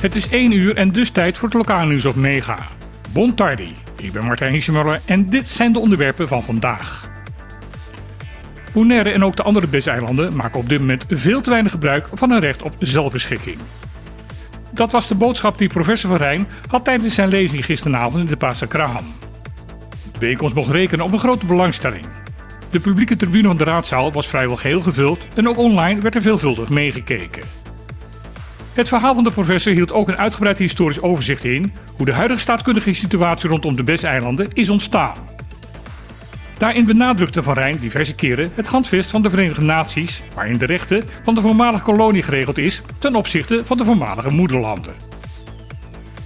Het 0.00 0.16
is 0.16 0.28
1 0.28 0.52
uur 0.52 0.76
en 0.76 0.90
dus 0.90 1.10
tijd 1.10 1.38
voor 1.38 1.48
het 1.48 1.56
lokale 1.56 1.88
nieuws 1.88 2.04
op 2.04 2.14
Mega. 2.14 2.58
Bon 3.12 3.34
tardi, 3.34 3.72
ik 3.96 4.12
ben 4.12 4.24
Martijn 4.24 4.52
Hiesemuller 4.52 5.00
en 5.04 5.30
dit 5.30 5.48
zijn 5.48 5.72
de 5.72 5.78
onderwerpen 5.78 6.28
van 6.28 6.42
vandaag. 6.42 7.08
Bonaire 8.72 9.10
en 9.10 9.24
ook 9.24 9.36
de 9.36 9.42
andere 9.42 9.66
BES-eilanden 9.66 10.36
maken 10.36 10.58
op 10.58 10.68
dit 10.68 10.78
moment 10.78 11.04
veel 11.08 11.40
te 11.40 11.50
weinig 11.50 11.72
gebruik 11.72 12.08
van 12.12 12.30
een 12.30 12.40
recht 12.40 12.62
op 12.62 12.74
zelfbeschikking. 12.78 13.58
Dat 14.70 14.92
was 14.92 15.08
de 15.08 15.14
boodschap 15.14 15.58
die 15.58 15.68
professor 15.68 16.10
Van 16.10 16.18
Rijn 16.18 16.48
had 16.68 16.84
tijdens 16.84 17.14
zijn 17.14 17.28
lezing 17.28 17.64
gisteravond 17.64 18.16
in 18.18 18.26
de 18.26 18.36
Pasa 18.36 18.66
Kraham. 18.66 19.04
De 20.12 20.18
bijeenkomst 20.18 20.54
mocht 20.54 20.70
rekenen 20.70 21.04
op 21.04 21.12
een 21.12 21.18
grote 21.18 21.46
belangstelling. 21.46 22.04
De 22.70 22.80
publieke 22.80 23.16
tribune 23.16 23.46
van 23.46 23.56
de 23.56 23.64
raadzaal 23.64 24.12
was 24.12 24.28
vrijwel 24.28 24.56
geheel 24.56 24.80
gevuld 24.80 25.26
en 25.34 25.48
ook 25.48 25.56
online 25.56 26.00
werd 26.00 26.14
er 26.14 26.22
veelvuldig 26.22 26.68
meegekeken. 26.68 27.42
Het 28.72 28.88
verhaal 28.88 29.14
van 29.14 29.24
de 29.24 29.30
professor 29.30 29.72
hield 29.72 29.92
ook 29.92 30.08
een 30.08 30.16
uitgebreid 30.16 30.58
historisch 30.58 31.00
overzicht 31.00 31.44
in 31.44 31.72
hoe 31.96 32.06
de 32.06 32.12
huidige 32.12 32.40
staatkundige 32.40 32.92
situatie 32.92 33.48
rondom 33.48 33.76
de 33.76 33.82
BES-eilanden 33.82 34.48
is 34.52 34.68
ontstaan. 34.68 35.14
Daarin 36.58 36.84
benadrukte 36.84 37.42
Van 37.42 37.54
Rijn 37.54 37.78
diverse 37.80 38.14
keren 38.14 38.52
het 38.54 38.66
handvest 38.66 39.10
van 39.10 39.22
de 39.22 39.30
Verenigde 39.30 39.62
Naties, 39.62 40.22
waarin 40.34 40.58
de 40.58 40.66
rechten 40.66 41.02
van 41.22 41.34
de 41.34 41.40
voormalige 41.40 41.82
kolonie 41.82 42.22
geregeld 42.22 42.58
is 42.58 42.82
ten 42.98 43.14
opzichte 43.14 43.62
van 43.64 43.76
de 43.76 43.84
voormalige 43.84 44.30
moederlanden. 44.30 44.94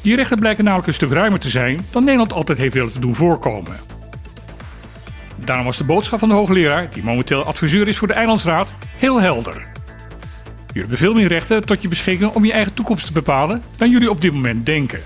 Die 0.03 0.17
rechten 0.17 0.39
blijken 0.39 0.65
namelijk 0.65 0.89
een 0.89 0.95
stuk 0.95 1.11
ruimer 1.11 1.41
te 1.41 1.49
zijn 1.49 1.81
dan 1.91 2.05
Nederland 2.05 2.33
altijd 2.33 2.59
heeft 2.59 2.75
willen 2.75 2.93
te 2.93 2.99
doen 3.01 3.15
voorkomen. 3.15 3.94
Daarom 5.45 5.65
was 5.65 5.77
de 5.77 5.85
boodschap 5.85 6.19
van 6.19 6.29
de 6.29 6.35
hoogleraar, 6.35 6.91
die 6.91 7.03
momenteel 7.03 7.45
adviseur 7.45 7.89
is 7.89 7.97
voor 7.97 8.09
de 8.09 8.15
Eilandsraad, 8.15 8.69
heel 8.97 9.21
helder. 9.21 9.55
Jullie 10.67 10.81
hebben 10.81 10.99
veel 10.99 11.15
meer 11.15 11.29
rechten 11.29 11.67
tot 11.67 11.83
je 11.83 11.89
beschikking 11.89 12.31
om 12.31 12.45
je 12.45 12.53
eigen 12.53 12.75
toekomst 12.75 13.07
te 13.07 13.13
bepalen 13.13 13.63
dan 13.77 13.91
jullie 13.91 14.11
op 14.11 14.21
dit 14.21 14.33
moment 14.33 14.67
denken. 14.67 15.01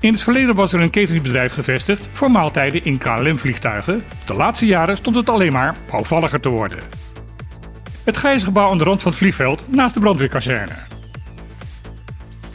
In 0.00 0.12
het 0.12 0.22
verleden 0.22 0.54
was 0.54 0.72
er 0.72 0.80
een 0.80 0.90
cateringbedrijf 0.90 1.52
gevestigd 1.52 2.02
voor 2.12 2.30
maaltijden 2.30 2.84
in 2.84 2.98
KLM-vliegtuigen. 2.98 4.02
De 4.26 4.34
laatste 4.34 4.66
jaren 4.66 4.96
stond 4.96 5.16
het 5.16 5.30
alleen 5.30 5.52
maar 5.52 5.76
bouwvalliger 5.90 6.40
te 6.40 6.48
worden. 6.48 6.78
Het 8.04 8.16
grijze 8.16 8.44
gebouw 8.44 8.70
aan 8.70 8.78
de 8.78 8.84
rand 8.84 9.02
van 9.02 9.10
het 9.10 9.20
vliegveld 9.20 9.64
naast 9.68 9.94
de 9.94 10.00
brandweerkazerne. 10.00 10.74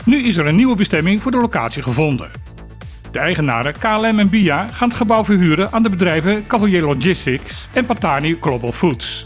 Nu 0.06 0.24
is 0.24 0.38
er 0.38 0.48
een 0.48 0.56
nieuwe 0.56 0.76
bestemming 0.76 1.22
voor 1.22 1.32
de 1.32 1.38
locatie 1.38 1.84
gevonden. 1.84 2.32
De 3.12 3.20
eigenaren 3.20 3.74
KLM 3.80 4.20
en 4.20 4.30
BIA 4.30 4.68
gaan 4.68 4.88
het 4.88 4.98
gebouw 4.98 5.26
verhuren 5.26 5.72
aan 5.72 5.84
de 5.84 5.90
bedrijven 5.90 6.48
Cavalier 6.48 6.82
Logistics 6.82 7.68
en 7.74 7.86
Patani 7.86 8.38
Global 8.42 8.72
Foods. 8.72 9.26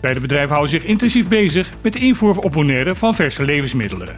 Beide 0.00 0.20
bedrijven 0.20 0.50
houden 0.50 0.70
zich 0.70 0.84
intensief 0.84 1.28
bezig 1.28 1.70
met 1.80 1.92
de 1.92 1.98
invoer 1.98 2.38
op 2.38 2.52
Bonaire 2.52 2.94
van 2.94 3.14
verse 3.14 3.44
levensmiddelen. 3.44 4.16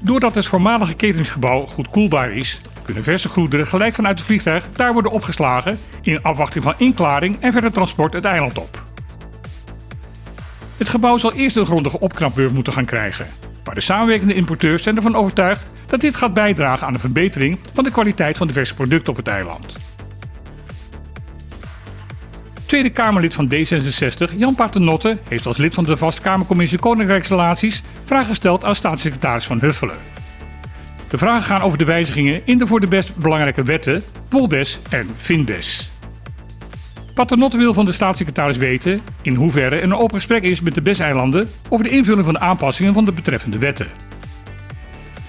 Doordat 0.00 0.34
het 0.34 0.46
voormalige 0.46 0.96
cateringsgebouw 0.96 1.66
goed 1.66 1.88
koelbaar 1.88 2.32
is, 2.32 2.60
kunnen 2.84 3.02
verse 3.02 3.28
goederen 3.28 3.66
gelijk 3.66 3.94
vanuit 3.94 4.18
het 4.18 4.26
vliegtuig 4.26 4.68
daar 4.72 4.92
worden 4.92 5.12
opgeslagen 5.12 5.78
in 6.02 6.22
afwachting 6.22 6.64
van 6.64 6.74
inklaring 6.76 7.36
en 7.40 7.52
verder 7.52 7.72
transport 7.72 8.12
het 8.12 8.24
eiland 8.24 8.58
op. 8.58 8.82
Het 10.76 10.88
gebouw 10.88 11.16
zal 11.16 11.32
eerst 11.32 11.56
een 11.56 11.66
grondige 11.66 12.00
opknapbeurt 12.00 12.52
moeten 12.52 12.72
gaan 12.72 12.84
krijgen, 12.84 13.26
maar 13.72 13.80
de 13.80 13.86
samenwerkende 13.86 14.34
importeurs 14.34 14.82
zijn 14.82 14.96
ervan 14.96 15.16
overtuigd 15.16 15.66
dat 15.86 16.00
dit 16.00 16.14
gaat 16.14 16.34
bijdragen 16.34 16.86
aan 16.86 16.92
de 16.92 16.98
verbetering 16.98 17.58
van 17.72 17.84
de 17.84 17.90
kwaliteit 17.90 18.36
van 18.36 18.46
de 18.46 18.52
verse 18.52 18.74
producten 18.74 19.12
op 19.12 19.16
het 19.16 19.28
eiland. 19.28 19.72
Tweede 22.66 22.90
Kamerlid 22.90 23.34
van 23.34 23.52
D66, 23.52 24.36
Jan 24.36 24.54
Paternotte, 24.54 25.18
heeft 25.28 25.46
als 25.46 25.56
lid 25.56 25.74
van 25.74 25.84
de 25.84 25.96
Vaste 25.96 26.20
Kamercommissie 26.20 26.78
Koninkrijksrelaties 26.78 27.82
vragen 28.04 28.26
gesteld 28.26 28.64
aan 28.64 28.74
staatssecretaris 28.74 29.44
Van 29.44 29.60
Huffelen. 29.60 29.98
De 31.08 31.18
vragen 31.18 31.44
gaan 31.44 31.62
over 31.62 31.78
de 31.78 31.84
wijzigingen 31.84 32.42
in 32.44 32.58
de 32.58 32.66
voor 32.66 32.80
de 32.80 32.88
best 32.88 33.16
belangrijke 33.16 33.62
wetten, 33.62 34.02
Wolbes 34.30 34.78
en 34.90 35.08
Finbes. 35.16 35.90
Paternotte 37.14 37.56
wil 37.56 37.74
van 37.74 37.84
de 37.84 37.92
staatssecretaris 37.92 38.56
weten 38.56 39.00
in 39.22 39.34
hoeverre 39.34 39.76
er 39.76 39.82
een 39.82 39.94
open 39.94 40.14
gesprek 40.14 40.42
is 40.42 40.60
met 40.60 40.74
de 40.74 40.80
BES-eilanden 40.80 41.50
over 41.68 41.84
de 41.84 41.90
invulling 41.90 42.24
van 42.24 42.34
de 42.34 42.40
aanpassingen 42.40 42.94
van 42.94 43.04
de 43.04 43.12
betreffende 43.12 43.58
wetten. 43.58 43.86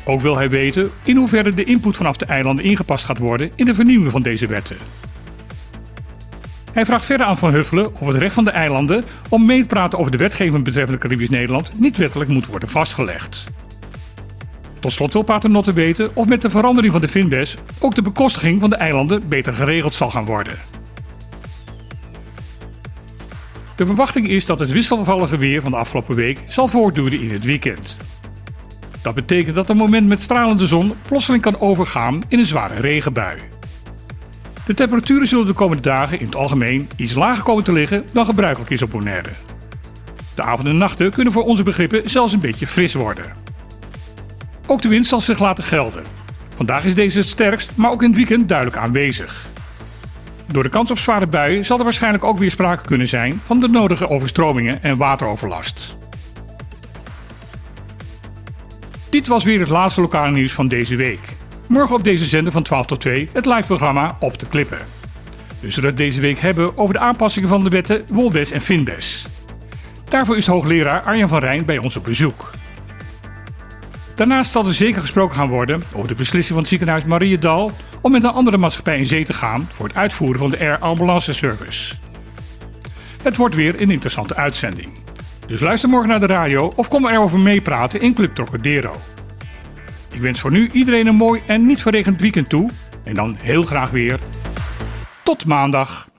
Ook 0.05 0.21
wil 0.21 0.37
hij 0.37 0.49
weten 0.49 0.91
in 1.03 1.15
hoeverre 1.15 1.53
de 1.53 1.63
input 1.63 1.95
vanaf 1.95 2.17
de 2.17 2.25
eilanden 2.25 2.65
ingepast 2.65 3.05
gaat 3.05 3.17
worden 3.17 3.51
in 3.55 3.65
de 3.65 3.73
vernieuwing 3.73 4.11
van 4.11 4.21
deze 4.21 4.47
wetten. 4.47 4.77
Hij 6.73 6.85
vraagt 6.85 7.05
verder 7.05 7.25
aan 7.25 7.37
Van 7.37 7.51
Huffelen 7.51 7.95
of 7.99 8.07
het 8.07 8.17
recht 8.17 8.33
van 8.33 8.43
de 8.43 8.51
eilanden 8.51 9.03
om 9.29 9.45
mee 9.45 9.61
te 9.61 9.67
praten 9.67 9.99
over 9.99 10.11
de 10.11 10.17
wetgeving 10.17 10.63
betreffende 10.63 10.99
Caribisch 11.01 11.29
Nederland 11.29 11.79
niet 11.79 11.97
wettelijk 11.97 12.29
moet 12.29 12.45
worden 12.45 12.69
vastgelegd. 12.69 13.43
Tot 14.79 14.91
slot 14.91 15.13
wil 15.13 15.21
Paternotte 15.21 15.73
weten 15.73 16.15
of 16.15 16.27
met 16.27 16.41
de 16.41 16.49
verandering 16.49 16.91
van 16.91 17.01
de 17.01 17.07
Finbes 17.07 17.55
ook 17.79 17.95
de 17.95 18.01
bekostiging 18.01 18.61
van 18.61 18.69
de 18.69 18.75
eilanden 18.75 19.27
beter 19.27 19.53
geregeld 19.53 19.93
zal 19.93 20.11
gaan 20.11 20.25
worden. 20.25 20.57
De 23.83 23.89
verwachting 23.89 24.27
is 24.27 24.45
dat 24.45 24.59
het 24.59 24.71
wisselvallige 24.71 25.37
weer 25.37 25.61
van 25.61 25.71
de 25.71 25.77
afgelopen 25.77 26.15
week 26.15 26.39
zal 26.47 26.67
voortduren 26.67 27.19
in 27.19 27.31
het 27.31 27.43
weekend. 27.43 27.97
Dat 29.01 29.15
betekent 29.15 29.55
dat 29.55 29.69
een 29.69 29.77
moment 29.77 30.07
met 30.07 30.21
stralende 30.21 30.67
zon 30.67 30.93
plotseling 31.07 31.43
kan 31.43 31.59
overgaan 31.59 32.21
in 32.27 32.39
een 32.39 32.45
zware 32.45 32.79
regenbui. 32.79 33.37
De 34.65 34.73
temperaturen 34.73 35.27
zullen 35.27 35.45
de 35.45 35.53
komende 35.53 35.83
dagen 35.83 36.19
in 36.19 36.25
het 36.25 36.35
algemeen 36.35 36.89
iets 36.95 37.13
lager 37.13 37.43
komen 37.43 37.63
te 37.63 37.71
liggen 37.71 38.05
dan 38.11 38.25
gebruikelijk 38.25 38.71
is 38.71 38.81
op 38.81 38.89
Bonaire. 38.89 39.29
De 40.35 40.43
avonden 40.43 40.73
en 40.73 40.79
nachten 40.79 41.11
kunnen 41.11 41.33
voor 41.33 41.43
onze 41.43 41.63
begrippen 41.63 42.09
zelfs 42.09 42.33
een 42.33 42.39
beetje 42.39 42.67
fris 42.67 42.93
worden. 42.93 43.25
Ook 44.67 44.81
de 44.81 44.87
wind 44.87 45.07
zal 45.07 45.21
zich 45.21 45.39
laten 45.39 45.63
gelden. 45.63 46.03
Vandaag 46.55 46.85
is 46.85 46.95
deze 46.95 47.17
het 47.19 47.27
sterkst, 47.27 47.71
maar 47.75 47.91
ook 47.91 48.01
in 48.01 48.07
het 48.07 48.17
weekend 48.17 48.49
duidelijk 48.49 48.77
aanwezig. 48.77 49.51
Door 50.47 50.63
de 50.63 50.69
kans 50.69 50.91
op 50.91 50.97
zware 50.97 51.27
buien 51.27 51.65
zal 51.65 51.77
er 51.77 51.83
waarschijnlijk 51.83 52.23
ook 52.23 52.37
weer 52.37 52.51
sprake 52.51 52.83
kunnen 52.87 53.07
zijn 53.07 53.41
van 53.45 53.59
de 53.59 53.67
nodige 53.67 54.09
overstromingen 54.09 54.83
en 54.83 54.97
wateroverlast. 54.97 55.95
Dit 59.09 59.27
was 59.27 59.43
weer 59.43 59.59
het 59.59 59.69
laatste 59.69 60.01
lokale 60.01 60.31
nieuws 60.31 60.51
van 60.51 60.67
deze 60.67 60.95
week. 60.95 61.37
Morgen 61.67 61.95
op 61.95 62.03
deze 62.03 62.25
zender 62.25 62.51
van 62.51 62.63
12 62.63 62.85
tot 62.85 62.99
2 62.99 63.29
het 63.33 63.45
live-programma 63.45 64.17
Op 64.19 64.39
de 64.39 64.47
Klippen. 64.47 64.79
Dus 65.59 65.73
zullen 65.73 65.95
we 65.95 65.95
het 65.95 66.05
deze 66.05 66.21
week 66.21 66.39
hebben 66.39 66.77
over 66.77 66.93
de 66.93 66.99
aanpassingen 66.99 67.49
van 67.49 67.63
de 67.63 67.69
wetten 67.69 68.05
Wolbes 68.07 68.51
en 68.51 68.61
Finbes. 68.61 69.25
Daarvoor 70.09 70.37
is 70.37 70.45
hoogleraar 70.45 71.01
Arjan 71.01 71.29
van 71.29 71.39
Rijn 71.39 71.65
bij 71.65 71.77
ons 71.77 71.95
op 71.95 72.03
bezoek. 72.03 72.51
Daarnaast 74.15 74.51
zal 74.51 74.65
er 74.65 74.73
zeker 74.73 75.01
gesproken 75.01 75.35
gaan 75.35 75.49
worden 75.49 75.83
over 75.93 76.07
de 76.07 76.15
beslissing 76.15 76.53
van 76.53 76.57
het 76.57 76.67
ziekenhuis 76.67 77.03
Mariedal 77.03 77.71
om 78.01 78.11
met 78.11 78.23
een 78.23 78.29
andere 78.29 78.57
maatschappij 78.57 78.97
in 78.97 79.05
zee 79.05 79.25
te 79.25 79.33
gaan 79.33 79.69
voor 79.73 79.87
het 79.87 79.95
uitvoeren 79.95 80.39
van 80.39 80.49
de 80.49 80.59
Air 80.59 80.77
Ambulance 80.77 81.33
Service. 81.33 81.95
Het 83.23 83.35
wordt 83.35 83.55
weer 83.55 83.81
een 83.81 83.91
interessante 83.91 84.35
uitzending. 84.35 84.87
Dus 85.47 85.59
luister 85.59 85.89
morgen 85.89 86.09
naar 86.09 86.19
de 86.19 86.25
radio 86.25 86.73
of 86.75 86.87
kom 86.87 87.07
erover 87.07 87.39
meepraten 87.39 87.99
in 87.99 88.13
Club 88.13 88.35
Trocadero. 88.35 88.95
Ik 90.11 90.21
wens 90.21 90.39
voor 90.39 90.51
nu 90.51 90.69
iedereen 90.71 91.07
een 91.07 91.15
mooi 91.15 91.41
en 91.47 91.65
niet 91.65 91.81
verregend 91.81 92.21
weekend 92.21 92.49
toe. 92.49 92.69
En 93.03 93.15
dan 93.15 93.37
heel 93.41 93.63
graag 93.63 93.89
weer. 93.89 94.19
Tot 95.23 95.45
maandag. 95.45 96.12